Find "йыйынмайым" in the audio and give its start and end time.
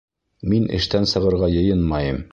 1.59-2.23